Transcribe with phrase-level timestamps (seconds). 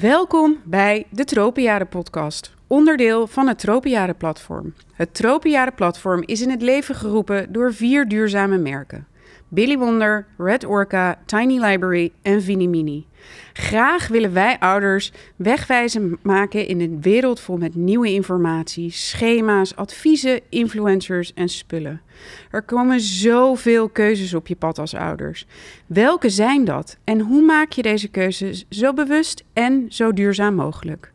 [0.00, 4.74] Welkom bij de Tropenjaren podcast, onderdeel van het Tropenjaren platform.
[4.92, 9.06] Het Tropenjaren platform is in het leven geroepen door vier duurzame merken.
[9.54, 13.06] Billy Wonder, Red Orca, Tiny Library en Vinimini.
[13.52, 20.40] Graag willen wij ouders wegwijzen maken in een wereld vol met nieuwe informatie, schema's, adviezen,
[20.48, 22.00] influencers en spullen.
[22.50, 25.46] Er komen zoveel keuzes op je pad als ouders.
[25.86, 31.12] Welke zijn dat en hoe maak je deze keuzes zo bewust en zo duurzaam mogelijk?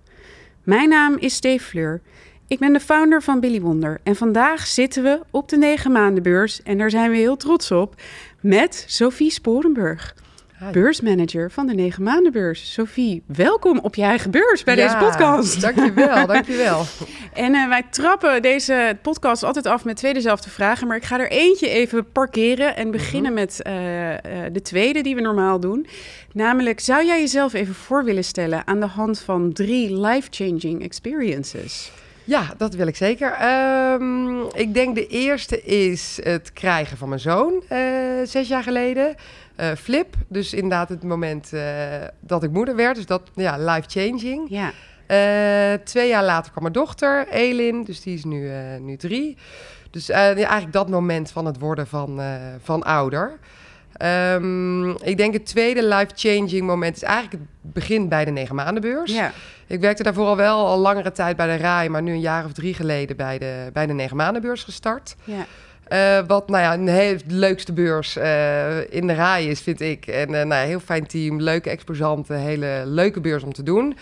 [0.64, 2.02] Mijn naam is Steve Fleur.
[2.50, 6.64] Ik ben de founder van Billy Wonder en vandaag zitten we op de 9 maandenbeurs
[6.64, 7.96] en daar zijn we heel trots op
[8.40, 10.16] met Sophie Sporenburg.
[10.72, 12.74] Beursmanager van de 9 maandenbeurs.
[12.74, 15.62] Sophie, welkom op je eigen beurs bij deze podcast.
[15.62, 16.86] Dankjewel, dankjewel.
[17.34, 21.20] en uh, wij trappen deze podcast altijd af met twee dezelfde vragen, maar ik ga
[21.20, 23.40] er eentje even parkeren en beginnen -hmm.
[23.40, 24.18] met uh, uh,
[24.52, 25.88] de tweede die we normaal doen.
[26.34, 31.92] Namelijk, zou jij jezelf even voor willen stellen aan de hand van drie life-changing experiences?
[32.30, 33.38] Ja, dat wil ik zeker.
[33.94, 37.80] Um, ik denk de eerste is het krijgen van mijn zoon, uh,
[38.24, 39.16] zes jaar geleden.
[39.60, 41.64] Uh, Flip, dus inderdaad het moment uh,
[42.20, 42.96] dat ik moeder werd.
[42.96, 44.50] Dus dat, ja, life-changing.
[44.50, 44.72] Ja.
[45.84, 49.38] twee jaar later kwam mijn dochter, Elin, dus die is nu, nu drie.
[49.92, 52.22] Dus ja, eigenlijk dat moment van het worden van,
[52.64, 53.40] van ouder.
[54.04, 59.14] Um, ik denk het tweede life-changing moment is eigenlijk het begin bij de negen maandenbeurs.
[59.14, 59.32] Ja.
[59.68, 62.46] Ik werkte daarvoor al wel al langere tijd bij de RAI, maar nu een jaar
[62.46, 65.16] of drie geleden bij de, bij de negen maandenbeurs gestart.
[65.24, 65.46] Ja.
[65.90, 70.08] Uh, wat nou ja, een heel leukste beurs uh, in de RAI is, vind ik.
[70.08, 73.98] En uh, nou ja, heel fijn team, leuke exposanten, hele leuke beurs om te doen.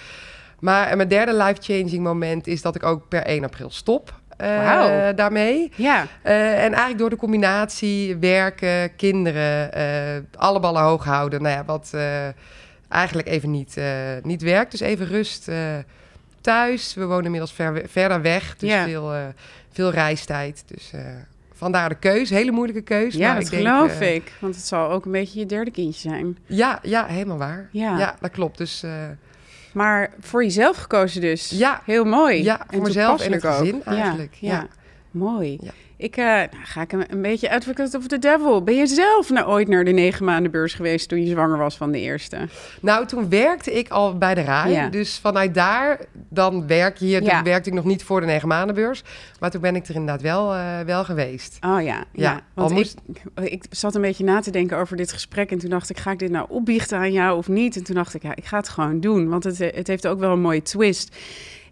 [0.60, 4.14] Maar mijn derde life-changing moment is dat ik ook per 1 april stop.
[4.38, 5.18] Wow.
[5.18, 5.72] daarmee.
[5.76, 6.02] Ja.
[6.24, 11.42] Uh, en eigenlijk door de combinatie werken, kinderen, uh, alle ballen hoog houden.
[11.42, 11.94] Nou ja, wat
[12.90, 13.78] eigenlijk even niet,
[14.22, 14.72] niet werkt.
[14.72, 15.50] Dus even rust
[16.42, 16.94] thuis.
[16.94, 18.84] We wonen inmiddels ver, verder weg, dus Ja.
[18.84, 19.14] veel,
[19.72, 20.64] veel reistijd.
[20.68, 20.92] Dus
[21.58, 23.18] vandaar de keuze, hele moeilijke keuze.
[23.18, 24.34] Ja, maar dat ik denk, geloof eh, ik.
[24.40, 26.38] Want het zal ook een beetje je derde kindje zijn.
[26.46, 27.70] Ja, ja, helemaal waar.
[27.72, 27.97] Ja.
[27.97, 28.58] Ja, dat klopt.
[28.58, 28.92] Dus eh,
[29.78, 31.50] Maar voor jezelf gekozen dus.
[31.50, 31.82] Ja.
[31.86, 32.44] Heel mooi.
[32.44, 34.58] Ja, voor mezelf en het gezin eigenlijk, Ja, ja.
[34.58, 34.68] ja.
[35.12, 35.58] mooi.
[35.62, 35.72] Ja.
[35.97, 38.63] Ik uh, nou, ga ik een, een beetje advocate of the devil.
[38.63, 41.78] Ben je zelf nou ooit naar de negen maanden beurs geweest toen je zwanger was
[41.78, 42.47] van de eerste?
[42.81, 44.72] Nou, toen werkte ik al bij de RAI.
[44.72, 44.90] Ja.
[44.90, 46.00] Dus vanuit daar,
[46.30, 47.24] dan werk je hier.
[47.24, 47.44] Ja.
[47.44, 49.03] Werkte ik nog niet voor de negen maandenbeurs.
[49.40, 51.58] Maar toen ben ik er inderdaad wel, eh, wel geweest.
[51.62, 52.03] Oh ja, ja.
[52.12, 55.52] Ja, Want moest- ik, ik zat een beetje na te denken over dit gesprek.
[55.52, 57.75] En toen dacht ik, ga ik dit nou opbiechten aan jou of niet?
[57.75, 59.29] En toen dacht ik, ja, ik ga het gewoon doen.
[59.29, 61.16] Want het, het heeft ook wel een mooie twist.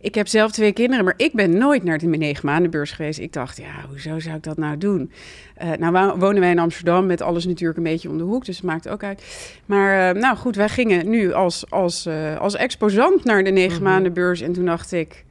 [0.05, 3.19] Ik heb zelf twee kinderen, maar ik ben nooit naar de negen maandenbeurs geweest.
[3.19, 5.11] Ik dacht, ja, hoezo zou ik dat nou doen?
[5.55, 8.55] Eh, nou wonen wij in Amsterdam met alles natuurlijk een beetje om de hoek, dus
[8.55, 9.23] het maakt ook uit.
[9.65, 13.81] Maar eh, nou goed, wij gingen nu als, als, eh, als exposant naar de negen
[13.81, 13.91] Mhm.
[13.91, 14.41] maandenbeurs.
[14.41, 15.25] En toen dacht ik,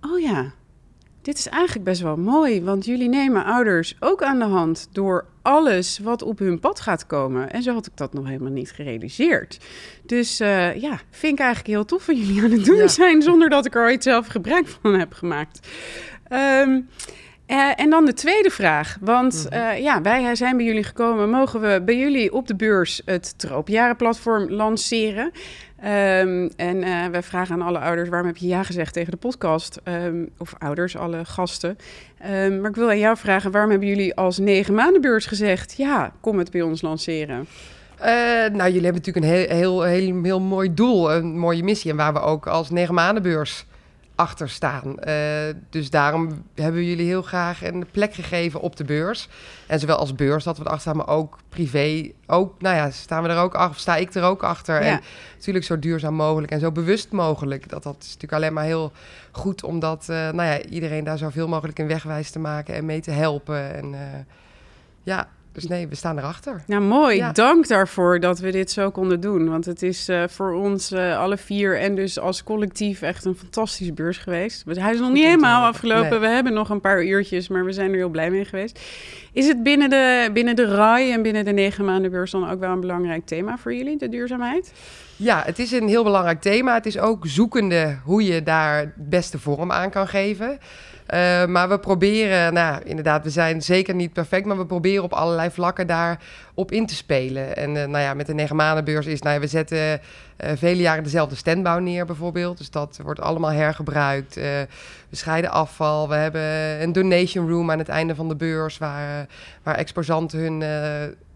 [0.00, 0.52] oh ja,
[1.22, 5.24] dit is eigenlijk best wel mooi, want jullie nemen ouders ook aan de hand door
[5.42, 7.50] alles wat op hun pad gaat komen.
[7.50, 9.58] En zo had ik dat nog helemaal niet gerealiseerd.
[10.06, 12.88] Dus eh, ja, vind ik eigenlijk heel tof wat jullie aan het doen Ja.
[12.88, 15.68] zijn, zonder dat ik er ooit zelf gebruik van heb gemaakt.
[16.28, 16.80] Ehm,
[17.50, 18.96] eh, en dan de tweede vraag.
[19.00, 19.60] Want Mhm.
[19.60, 21.30] eh, ja, wij zijn bij jullie gekomen.
[21.30, 25.30] Mogen we bij jullie op de beurs het Tropenjarenplatform lanceren?
[25.80, 29.16] Ehm, en eh, wij vragen aan alle ouders: waarom heb je ja gezegd tegen de
[29.16, 29.80] podcast?
[29.84, 31.76] Ehm, of ouders, alle gasten.
[32.18, 35.74] Ehm, maar ik wil aan jou vragen: waarom hebben jullie als negen maandenbeurs gezegd?
[35.76, 37.46] Ja, kom het bij ons lanceren.
[37.98, 38.12] Eh,
[38.52, 41.90] nou, jullie hebben natuurlijk een heel, heel, heel, heel mooi doel, een mooie missie.
[41.90, 43.66] En waar we ook als negen maandenbeurs
[44.20, 44.98] achter staan.
[44.98, 45.14] Eh,
[45.70, 49.28] dus daarom hebben we jullie heel graag een plek gegeven op de beurs.
[49.66, 52.10] En zowel als beurs dat we erachter staan, maar ook privé.
[52.26, 54.82] Ook, nou ja, staan we er ook achter, sta ik er ook achter.
[54.82, 54.88] Ja.
[54.88, 55.00] En
[55.36, 57.68] natuurlijk zo duurzaam mogelijk en zo bewust mogelijk.
[57.68, 58.92] Dat, dat is natuurlijk alleen maar heel
[59.30, 63.00] goed, omdat eh, nou ja, iedereen daar zoveel mogelijk in wegwijs te maken en mee
[63.00, 63.74] te helpen.
[63.74, 64.20] En eh,
[65.02, 66.62] ja, dus nee, we staan erachter.
[66.66, 67.16] Nou, mooi.
[67.16, 67.32] Ja.
[67.32, 69.48] Dank daarvoor dat we dit zo konden doen.
[69.48, 73.36] Want het is eh, voor ons eh, alle vier en dus als collectief echt een
[73.36, 74.64] fantastische beurs geweest.
[74.64, 76.10] Hij is nog Goed niet helemaal afgelopen.
[76.10, 76.18] Nee.
[76.18, 78.80] We hebben nog een paar uurtjes, maar we zijn er heel blij mee geweest.
[79.32, 82.60] Is het binnen de, binnen de RAI en binnen de negen maanden beurs dan ook
[82.60, 84.72] wel een belangrijk thema voor jullie, de duurzaamheid?
[85.16, 86.74] Ja, het is een heel belangrijk thema.
[86.74, 90.58] Het is ook zoekende hoe je daar beste vorm aan kan geven.
[91.10, 95.12] Eh, maar we proberen, nou inderdaad, we zijn zeker niet perfect, maar we proberen op
[95.12, 96.20] allerlei vlakken daar
[96.54, 97.56] op in te spelen.
[97.56, 100.00] En eh, nou ja, met de negen maandenbeurs is, nou ja, we zetten
[100.36, 102.58] eh, vele jaren dezelfde standbouw neer bijvoorbeeld.
[102.58, 104.34] Dus dat wordt allemaal hergebruikt.
[104.34, 104.66] We
[105.16, 106.08] scheiden afval.
[106.08, 106.42] We hebben
[106.82, 109.26] een donation room aan het einde van de beurs waar,
[109.62, 110.62] waar exposanten hun...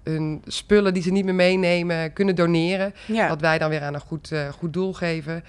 [0.05, 2.95] hun spullen die ze niet meer meenemen kunnen doneren.
[3.07, 3.29] Ja.
[3.29, 5.45] Wat wij dan weer aan een goed, goed doel geven.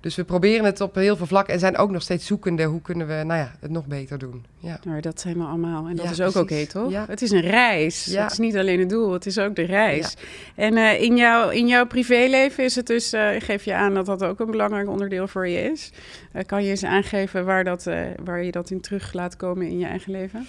[0.00, 2.82] Dus we proberen het op heel veel vlakken en zijn ook nog steeds zoekende hoe
[2.82, 4.44] kunnen we nou ja, het nog beter doen.
[4.58, 4.80] Ja.
[4.84, 5.86] Maar dat zijn we allemaal.
[5.86, 6.90] En dat Ja, is ook oké, toch?
[6.90, 7.04] Ja.
[7.08, 8.04] Het is een reis.
[8.04, 8.22] Ja.
[8.22, 10.16] Het is niet alleen het doel, het is ook de reis.
[10.54, 14.06] En eh, in, jouw, in jouw privéleven is het dus, eh, geef je aan dat
[14.06, 15.90] dat ook een belangrijk onderdeel voor je is.
[16.32, 17.86] Eh, kan je eens aangeven waar, dat,
[18.24, 20.46] waar je dat in terug laat komen in je eigen leven?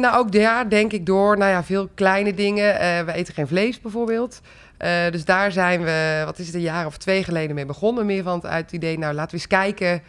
[0.00, 2.74] Nou, ook daar denk ik door, nou ja, veel kleine dingen.
[3.06, 4.40] We eten geen vlees bijvoorbeeld.
[4.78, 8.06] Eh, dus daar zijn we, wat is het, een jaar of twee geleden mee begonnen.
[8.06, 10.02] Meer van het, uit het idee, nou laten we eens kijken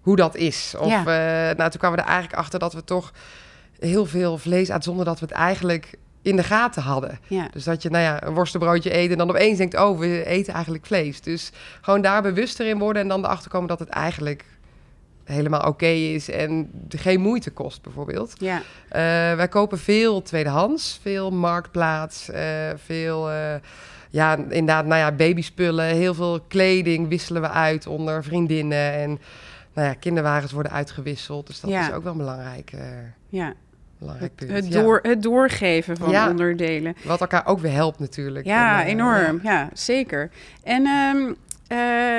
[0.00, 0.74] hoe dat is.
[0.78, 0.98] Of, Ja.
[0.98, 3.12] eh, nou, toen kwamen we er eigenlijk achter dat we toch
[3.78, 7.18] heel veel vlees aten zonder dat we het eigenlijk in de gaten hadden.
[7.26, 7.48] Ja.
[7.52, 10.54] Dus dat je, nou ja, een worstenbroodje eet en dan opeens denkt, oh, we eten
[10.54, 11.20] eigenlijk vlees.
[11.20, 14.44] Dus gewoon daar bewuster in worden en dan erachter komen dat het eigenlijk
[15.24, 18.32] helemaal oké is en geen moeite kost bijvoorbeeld.
[18.38, 18.62] Ja.
[18.88, 19.00] Eh,
[19.36, 22.28] wij kopen veel tweedehands, veel marktplaats,
[22.84, 23.30] veel,
[24.16, 29.18] ja, inderdaad, nou ja, babyspullen, heel veel kleding wisselen we uit onder vriendinnen en,
[29.74, 31.46] nou ja, kinderwagens worden uitgewisseld.
[31.46, 31.88] Dus dat Ja.
[31.88, 32.80] is ook wel een belangrijk, eh,
[33.28, 33.52] ja.
[33.98, 34.64] belangrijk Het, punt.
[34.64, 34.80] het, ja.
[34.82, 36.28] door, het doorgeven van Ja.
[36.30, 36.96] onderdelen.
[37.04, 38.46] Wat elkaar ook weer helpt natuurlijk.
[38.46, 39.40] Ja, En, eh, enorm.
[39.42, 39.68] Ja.
[39.72, 40.30] zeker.
[40.62, 41.32] En ehm,
[41.66, 42.18] eh,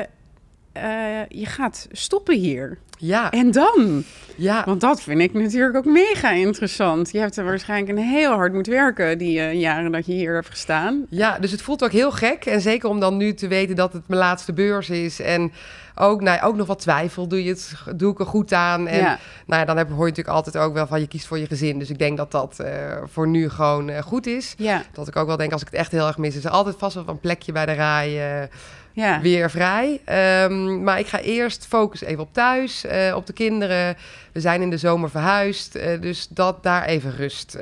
[0.71, 2.77] eh, je gaat stoppen hier.
[2.97, 4.03] Ja, En dan?
[4.35, 7.11] ja, Want dat vind ik natuurlijk ook mega interessant.
[7.11, 10.33] Je hebt er waarschijnlijk een heel hard moeten werken die eh, jaren dat je hier
[10.33, 11.05] hebt gestaan.
[11.09, 12.45] Ja, dus het voelt ook heel gek.
[12.45, 15.19] En zeker om dan nu te weten dat het mijn laatste beurs is.
[15.21, 15.51] En
[15.99, 17.27] ook, nou, ook nog wat twijfel.
[17.27, 18.87] Doe, je het, doe ik er goed aan?
[18.87, 19.19] En ja.
[19.45, 21.45] nou ja, dan heb, hoor je natuurlijk altijd ook wel van je kiest voor je
[21.45, 21.79] gezin.
[21.79, 22.71] Dus ik denk dat dat eh,
[23.05, 24.53] voor nu gewoon eh, goed is.
[24.57, 26.51] Ja, Dat ik ook wel denk, als ik het echt heel erg mis, is er
[26.51, 28.47] altijd vast wel een plekje bij de rij eh,
[28.91, 29.21] ja.
[29.21, 30.01] weer vrij.
[30.05, 32.85] Ehm, maar ik ga eerst focussen even op thuis,
[33.15, 33.97] op de kinderen.
[34.31, 37.57] We zijn in de zomer verhuisd, dus dat daar even rust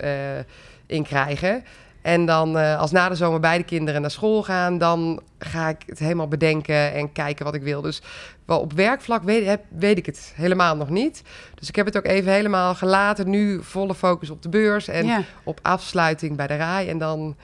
[0.86, 1.64] in krijgen.
[2.06, 5.84] En dan eh, als na de zomer beide kinderen naar school gaan, dan ga ik
[5.86, 7.82] het helemaal bedenken en kijken wat ik wil.
[7.82, 8.02] Dus
[8.46, 11.22] wel op werkvlak weet, heb, weet ik het helemaal nog niet.
[11.56, 13.30] Dus ik heb het ook even helemaal gelaten.
[13.30, 15.22] Nu volle focus op de beurs en ja.
[15.44, 16.90] op afsluiting bij de RAI.
[16.90, 17.36] En dan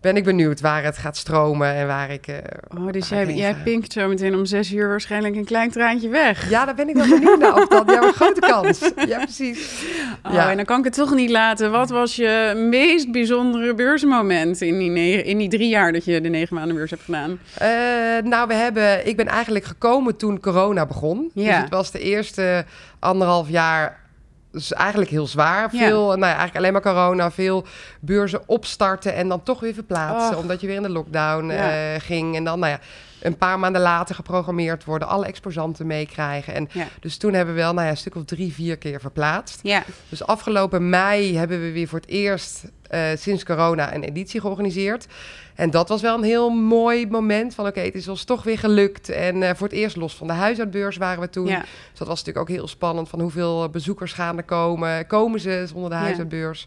[0.00, 2.26] ben ik benieuwd waar het gaat stromen en waar ik...
[2.26, 2.34] eh,
[2.78, 6.50] Oh, dus jij, jij pinkt zo meteen om zes uur waarschijnlijk een klein traantje weg.
[6.50, 7.54] Ja, daar ben ik wel benieuwd naar.
[7.54, 8.90] Of dat, ja, een grote kans.
[9.06, 9.82] Ja, precies.
[10.26, 10.50] Oh, Ja.
[10.50, 11.70] en dan kan ik het toch niet laten.
[11.70, 16.20] Wat was je meest bijzondere beursmoment in die, negen- in die drie jaar dat je
[16.20, 17.38] de negen maanden beurs hebt gedaan?
[17.54, 17.68] Eh,
[18.24, 21.30] nou, we hebben, ik ben eigenlijk gekomen toen corona begon.
[21.34, 22.64] Dus het was de eerste
[22.98, 24.00] anderhalf jaar
[24.52, 25.68] dus eigenlijk heel zwaar.
[25.76, 25.86] Ja.
[25.86, 27.30] Veel, nou ja, eigenlijk alleen maar corona.
[27.30, 27.66] Veel
[28.00, 30.36] beurzen opstarten en dan toch weer verplaatsen.
[30.36, 30.42] Och.
[30.42, 31.70] Omdat je weer in de lockdown Ja.
[31.94, 32.36] eh, ging.
[32.36, 32.80] En dan, nou ja,
[33.22, 35.08] een paar maanden later geprogrammeerd worden.
[35.08, 36.54] Alle exposanten meekrijgen.
[36.54, 36.68] En
[37.00, 39.60] dus toen hebben we wel nou ja, een stuk of drie, vier keer verplaatst.
[40.08, 45.06] Dus afgelopen mei hebben we weer voor het eerst eh, sinds corona een editie georganiseerd.
[45.54, 48.58] En dat was wel een heel mooi moment van oké, het is ons toch weer
[48.58, 49.08] gelukt.
[49.08, 51.46] En eh, voor het eerst los van de huisuitbeurs waren we toen.
[51.46, 51.60] ja.
[51.60, 55.06] Dus dat was natuurlijk ook heel spannend van hoeveel bezoekers gaan er komen.
[55.06, 56.66] Komen ze zonder de Ja.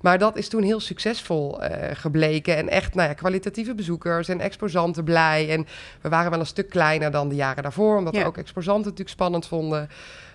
[0.00, 2.56] Maar dat is toen heel succesvol eh, gebleken.
[2.56, 5.50] En echt nou ja, kwalitatieve bezoekers en exposanten blij.
[5.50, 5.66] En
[6.00, 7.96] we waren wel een stuk kleiner dan de jaren daarvoor.
[7.96, 8.20] Omdat Ja.
[8.20, 9.88] we ook exposanten natuurlijk spannend vonden.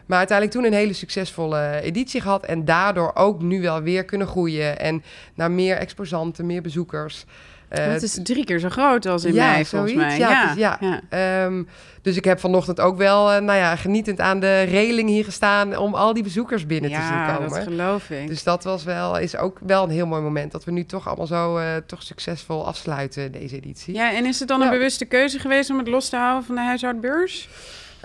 [0.05, 2.45] Maar uiteindelijk toen een hele succesvolle editie gehad.
[2.45, 4.79] En daardoor ook nu wel weer kunnen groeien.
[4.79, 5.03] En
[5.35, 7.25] naar meer exposanten, meer bezoekers.
[7.69, 10.09] Eh, het is drie keer zo groot als in ja, mei, volgens zoiets.
[10.09, 10.17] mij.
[10.19, 10.77] Ja, Ja, is- ja.
[10.79, 11.01] ja.
[11.45, 11.63] Ehm,
[12.01, 15.77] dus ik heb vanochtend ook wel, eh, nou ja, genietend aan de reling hier gestaan
[15.77, 17.49] om al die bezoekers binnen te zien Ja, komen.
[17.49, 18.27] dat geloof ik.
[18.27, 21.07] Dus dat was wel, is ook wel een heel mooi moment dat we nu toch
[21.07, 23.93] allemaal zo eh, toch succesvol afsluiten deze editie.
[23.93, 26.55] Ja, en is het dan een bewuste keuze geweest om het los te houden van
[26.55, 27.49] de huishoudbeurs?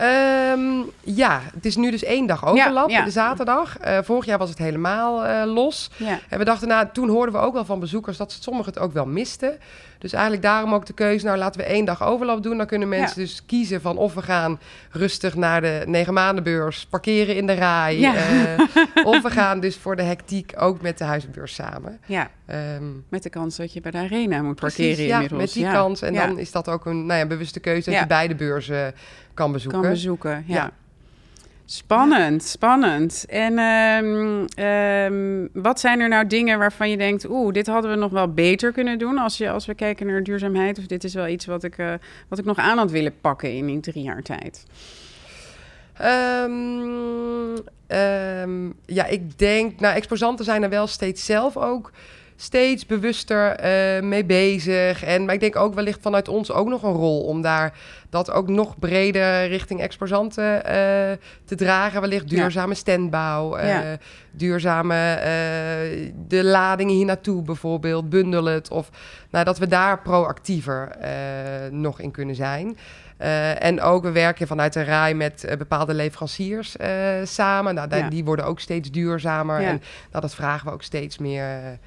[0.01, 3.05] Ehm, ja, het is nu dus één dag overlap, Ja, ja.
[3.05, 3.79] de zaterdag.
[3.79, 5.91] Eh, vorig jaar was het helemaal eh, los.
[5.97, 6.19] Ja.
[6.29, 8.93] En we dachten, nou, toen hoorden we ook wel van bezoekers dat sommigen het ook
[8.93, 9.59] wel misten.
[10.01, 12.57] Dus eigenlijk daarom ook de keuze, nou laten we één dag overlap doen.
[12.57, 14.59] Dan kunnen mensen dus kiezen van of we gaan
[14.91, 17.99] rustig naar de negen maandenbeurs, parkeren in de rij.
[17.99, 18.15] Ja.
[18.15, 22.01] eh, of we gaan dus voor de hectiek ook met de huisbeurs samen.
[22.07, 25.41] ja, Ehm, met de kans dat je bij de arena moet precies, parkeren ja, inmiddels.
[25.43, 26.03] met die kans.
[26.03, 28.95] En dan is dat ook een nou ja, bewuste keuze dat je beide beurzen
[29.35, 29.81] kan bezoeken.
[29.81, 30.45] kan bezoeken.
[30.47, 30.71] Ja.
[31.73, 33.25] Spannend, spannend.
[33.29, 37.97] En ehm, ehm, wat zijn er nou dingen waarvan je denkt, oeh, dit hadden we
[37.97, 40.79] nog wel beter kunnen doen als, je, als we kijken naar duurzaamheid?
[40.79, 41.93] Of dit is wel iets wat ik, eh,
[42.29, 44.65] wat ik nog aan had willen pakken in die drie jaar tijd?
[47.87, 51.91] Ehm, ja, ik denk, nou, exposanten zijn er wel steeds zelf ook
[52.41, 55.05] steeds bewuster eh, mee bezig.
[55.05, 57.73] En, maar ik denk ook wellicht vanuit ons ook nog een rol om daar
[58.11, 60.73] dat ook nog breder richting exposanten eh,
[61.45, 62.01] te dragen.
[62.01, 63.97] Wellicht duurzame standbouw, eh, Ja.
[64.31, 65.19] duurzame
[66.29, 68.71] de ladingen hier naartoe bijvoorbeeld, bundel het.
[68.71, 68.91] Of
[69.31, 70.97] nou, dat we daar proactiever
[71.71, 72.79] nog in kunnen zijn.
[73.59, 76.77] En ook, we werken vanuit de RAI met bepaalde leveranciers
[77.25, 77.75] samen.
[77.75, 78.09] Nou, Ja.
[78.09, 79.61] Die worden ook steeds duurzamer.
[79.61, 79.69] Ja.
[79.69, 81.79] En nou, dat vragen we ook steeds meer,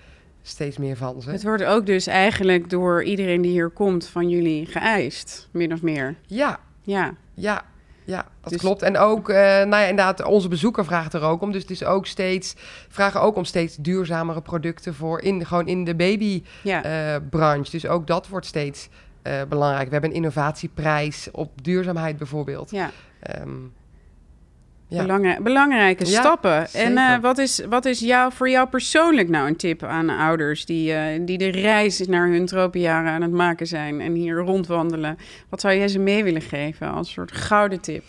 [0.44, 1.30] steeds meer van ze.
[1.32, 5.82] Het wordt ook dus eigenlijk door iedereen die hier komt van jullie geëist, min of
[5.82, 6.16] meer.
[6.26, 7.62] Ja, Ja, ja,
[8.06, 8.82] ja, dat Dus- klopt.
[8.82, 11.52] En ook, eh, nou ja, inderdaad, onze bezoeker vraagt er ook om.
[11.52, 12.54] Dus het is ook steeds,
[12.90, 17.64] vragen ook om steeds duurzamere producten voor in, gewoon in de babybranche.
[17.64, 17.72] ja.
[17.72, 18.90] dus ook dat wordt steeds
[19.22, 19.86] eh, belangrijk.
[19.86, 22.72] We hebben een innovatieprijs op duurzaamheid bijvoorbeeld.
[22.72, 22.92] ja.
[23.20, 23.50] Ehm,
[24.94, 25.02] ja.
[25.02, 26.68] Belangrij- belangrijke stappen.
[26.74, 30.66] En eh, wat is, wat is jou, voor jou persoonlijk nou een tip aan ouders
[30.66, 35.18] die, eh, die de reis naar hun tropenjaren aan het maken zijn en hier rondwandelen?
[35.50, 38.04] Wat zou jij ze mee willen geven als soort gouden tip?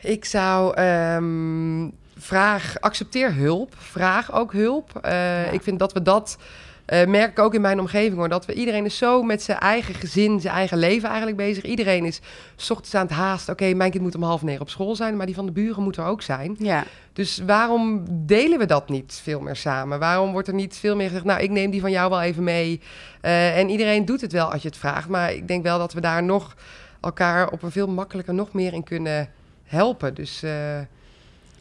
[0.00, 1.88] Ik zou ehm,
[2.18, 3.74] vraag, accepteer hulp.
[3.78, 4.90] Vraag ook hulp.
[5.02, 6.38] Eh, Ik vind dat we dat
[6.86, 8.28] eh, merk ik ook in mijn omgeving hoor.
[8.28, 11.64] Dat we iedereen is zo met zijn eigen gezin, zijn eigen leven eigenlijk bezig.
[11.64, 12.20] Iedereen is
[12.56, 13.48] 's ochtends aan het haast.
[13.48, 15.82] Oké, mijn kind moet om half negen op school zijn, maar die van de buren
[15.82, 16.56] moet er ook zijn.
[16.58, 19.98] Ja, Dus waarom delen we dat niet veel meer samen?
[19.98, 22.44] Waarom wordt er niet veel meer gezegd, nou, ik neem die van jou wel even
[22.44, 22.80] mee.
[23.20, 25.08] Eh, en iedereen doet het wel als je het vraagt.
[25.08, 26.56] Maar ik denk wel dat we daar nog
[27.00, 29.28] elkaar op een veel makkelijker, nog meer in kunnen
[29.64, 30.14] helpen.
[30.14, 30.78] Dus eh,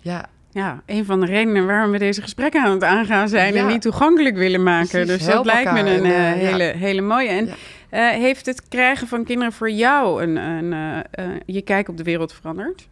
[0.01, 3.67] ja, ja, een van de redenen waarom we deze gesprekken aan het aangaan zijn en
[3.67, 4.89] niet toegankelijk willen maken.
[4.89, 6.47] Precies, dus dat lijkt me een en, eh, eh, ja.
[6.47, 7.29] hele, hele mooie.
[7.29, 7.53] En Ja.
[7.89, 11.03] eh, heeft het krijgen van kinderen voor jou een, een
[11.45, 12.87] je kijk op de wereld veranderd?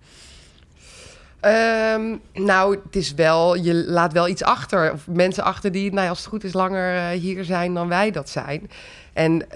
[1.40, 4.92] Ehm, nou, het is wel, je laat wel iets achter.
[4.94, 8.12] Of mensen achter die, nou ja, als het goed is, langer hier zijn dan wij
[8.12, 8.70] dat zijn.
[9.14, 9.52] En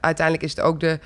[0.00, 0.98] uiteindelijk is het ook de.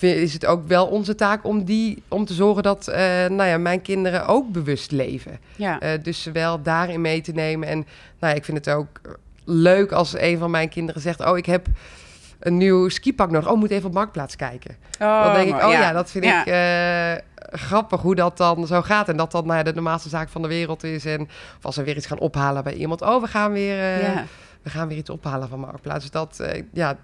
[0.00, 3.58] Is het ook wel onze taak om, die, om te zorgen dat eh, nou ja,
[3.58, 5.38] mijn kinderen ook bewust leven.
[5.56, 7.68] Ja, Eh, dus ze wel daarin mee te nemen.
[7.68, 7.76] En
[8.18, 9.00] nou ja, ik vind het ook
[9.44, 11.66] leuk als een van mijn kinderen zegt: Oh, ik heb
[12.40, 13.50] een nieuw skipak nodig.
[13.50, 14.76] Oh, moet even op Marktplaats kijken.
[15.24, 16.40] dan denk ik, oh ja, dat vind Ja.
[16.40, 17.24] ik eh,
[17.60, 19.08] grappig hoe dat dan zo gaat.
[19.08, 21.04] En dat dat nou ja, de normaalste zaak van de wereld is.
[21.04, 21.20] En
[21.58, 23.02] of als we weer iets gaan ophalen bij iemand.
[23.02, 24.24] Oh, we gaan weer, ja.
[24.62, 26.00] we gaan weer iets ophalen van Marktplaats.
[26.00, 26.40] Dus dat,
[26.72, 26.96] ja,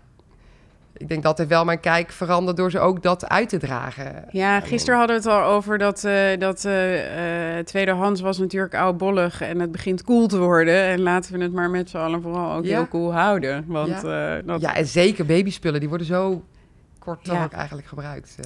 [0.98, 4.24] ik denk dat heeft wel mijn kijk veranderd door ze ook dat uit te dragen.
[4.30, 9.40] Ja, gisteren hadden we het al over dat, eh, dat eh, tweedehands was natuurlijk oudbollig
[9.40, 10.82] en het begint cool te worden.
[10.84, 12.76] En laten we het maar met z'n allen vooral ook Ja.
[12.76, 13.64] heel cool houden.
[13.66, 14.02] Want
[14.46, 16.44] dat, Ja, en zeker babyspullen, die worden zo
[16.98, 17.44] kort Ja.
[17.44, 18.36] ook eigenlijk gebruikt.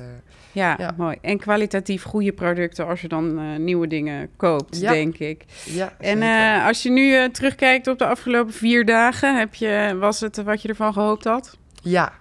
[0.53, 0.95] ja, ja.
[0.97, 1.17] mooi.
[1.21, 4.93] En kwalitatief goede producten als je dan nieuwe dingen koopt, Ja.
[4.93, 5.45] denk ik.
[5.65, 6.23] ja, En
[6.67, 10.69] als je nu terugkijkt op de afgelopen vier dagen, heb je, was het wat je
[10.69, 11.59] ervan gehoopt had?
[11.83, 12.13] ja,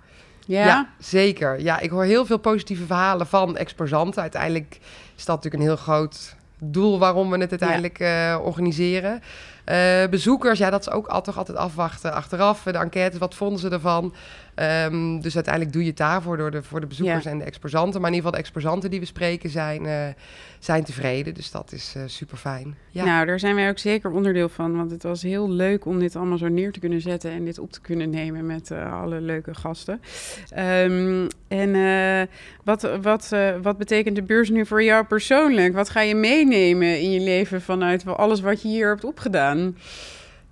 [0.50, 0.66] Ja?
[0.66, 0.90] Ja?
[1.00, 1.62] zeker.
[1.62, 4.22] Ja, ik hoor heel veel positieve verhalen van exposanten.
[4.22, 4.80] Uiteindelijk
[5.16, 9.22] is dat natuurlijk een heel groot doel waarom we het uiteindelijk eh, organiseren.
[9.64, 12.64] Eh, bezoekers, ja, dat is ook al, toch altijd afwachten achteraf.
[12.64, 14.14] De enquêtes, wat vonden ze ervan?
[14.60, 17.30] Ehm, dus uiteindelijk doe je het daarvoor door de, voor de bezoekers Ja.
[17.30, 18.02] en de exposanten.
[18.02, 20.08] Maar in ieder geval de exposanten die we spreken zijn, eh,
[20.60, 21.34] zijn tevreden.
[21.34, 22.76] Dus dat is super fijn.
[22.90, 23.04] Ja.
[23.06, 24.76] Nou, daar zijn wij ook zeker onderdeel van.
[24.78, 27.60] Want het was heel leuk om dit allemaal zo neer te kunnen zetten en dit
[27.60, 30.02] op te kunnen nemen met eh, alle leuke gasten.
[30.50, 32.28] Ehm, en eh,
[32.64, 35.74] wat, wat, eh, wat betekent de beurs nu voor jou persoonlijk?
[35.74, 39.76] Wat ga je meenemen in je leven vanuit alles wat je hier hebt opgedaan?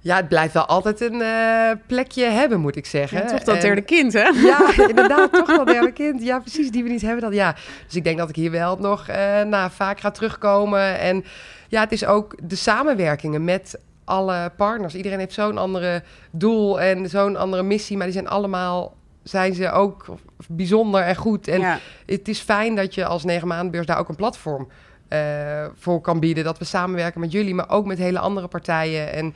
[0.08, 3.18] Ja, het blijft wel altijd een eh, plekje hebben, moet ik zeggen.
[3.18, 4.30] Ja, toch dat En- derde kind, hè?
[4.52, 6.24] Ja, inderdaad, toch wel derde kind.
[6.24, 7.22] Ja, precies, die we niet hebben.
[7.22, 7.56] Dat, ja.
[7.86, 11.00] Dus ik denk dat ik hier wel nog eh, nou, vaak ga terugkomen.
[11.00, 11.26] En
[11.68, 14.96] ja, het is ook de samenwerkingen met alle partners.
[14.96, 19.72] Iedereen heeft zo'n andere doel en zo'n andere missie, maar die zijn allemaal zijn ze
[19.72, 20.06] ook
[20.48, 21.48] bijzonder en goed.
[21.48, 21.80] En ja.
[22.06, 24.68] het is fijn dat je als negen maandenbeurs daar ook een platform
[25.08, 26.44] eh, voor kan bieden.
[26.44, 29.14] Dat we samenwerken met jullie, maar ook met hele andere partijen.
[29.14, 29.34] En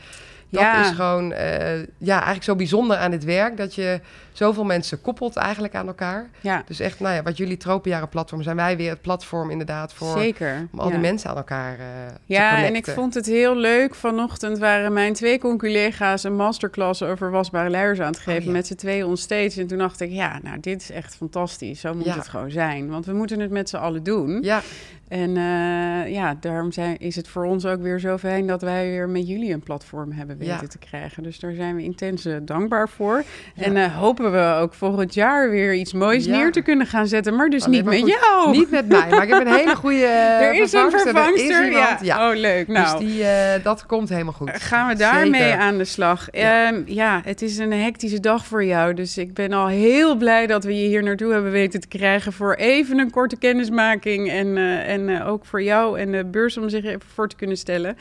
[0.51, 0.81] dat Ja.
[0.81, 3.57] is gewoon eh, ja, eigenlijk zo bijzonder aan dit werk.
[3.57, 3.99] Dat je
[4.31, 6.29] zoveel mensen koppelt eigenlijk aan elkaar.
[6.41, 9.93] ja, Dus echt, nou ja, wat jullie Tropenjaren platform zijn wij weer het platform inderdaad
[9.93, 10.67] voor zeker.
[10.71, 10.91] om al ja.
[10.91, 13.95] die mensen aan elkaar eh te Ja, en ik vond het heel leuk.
[13.95, 18.39] Vanochtend waren mijn twee conculega's een masterclass over wasbare luiers aan het geven.
[18.39, 18.51] Oh, ja.
[18.51, 19.61] Met z'n tweeën onstage.
[19.61, 21.79] En toen dacht ik, ja, nou, dit is echt fantastisch.
[21.79, 22.15] Zo moet Ja.
[22.15, 22.89] het gewoon zijn.
[22.89, 24.39] Want we moeten het met z'n allen doen.
[24.41, 24.61] Ja,
[25.07, 28.89] En uh, ja, daarom zijn, is het voor ons ook weer zo fijn dat wij
[28.89, 30.67] weer met jullie een platform hebben weten ja.
[30.67, 31.23] te krijgen.
[31.23, 33.23] Dus daar zijn we intens dankbaar voor.
[33.55, 33.63] Ja.
[33.63, 37.35] En uh, hopen we ook volgend jaar weer iets moois neer te kunnen gaan zetten.
[37.35, 38.51] Maar dus niet met jou.
[38.51, 40.05] Niet met mij, maar ik heb een hele goede
[40.41, 41.71] Er is een vervangster.
[42.01, 42.29] ja.
[42.29, 42.67] Oh, leuk.
[42.67, 43.23] Nou, dus die,
[43.63, 44.51] dat komt helemaal goed.
[44.53, 46.27] Gaan we daarmee aan de slag.
[46.31, 46.73] Ja.
[46.73, 48.93] Um, ja, het is een hectische dag voor jou.
[48.93, 52.33] Dus ik ben al heel blij dat we je hier naartoe hebben weten te krijgen
[52.33, 54.29] voor even een korte kennismaking.
[54.29, 57.57] En, uh, en ook voor jou en de beurs om zich even voor te kunnen
[57.57, 57.97] stellen.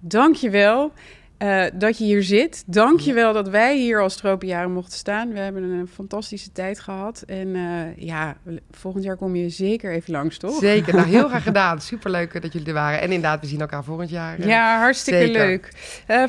[0.00, 0.92] Dank je wel.
[1.38, 2.64] Uh, dat je hier zit.
[2.66, 5.32] Dank je wel dat wij hier als tropenjaren mochten staan.
[5.32, 7.22] We hebben een fantastische tijd gehad.
[7.26, 8.36] En uh, ja,
[8.70, 10.58] volgend jaar kom je zeker even langs, toch?
[10.58, 11.80] Zeker, nou heel graag gedaan.
[11.80, 13.00] Superleuk dat jullie er waren.
[13.00, 14.38] En inderdaad, we zien elkaar volgend jaar.
[14.38, 15.46] Uh, ja, hartstikke zeker.
[15.46, 15.70] leuk.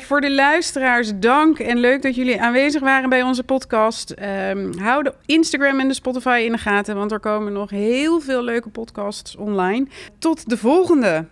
[0.02, 4.14] voor de luisteraars, dank en leuk dat jullie aanwezig waren bij onze podcast.
[4.50, 8.20] Um, hou de Instagram en de Spotify in de gaten, want er komen nog heel
[8.20, 9.86] veel leuke podcasts online.
[10.18, 11.26] Tot de volgende!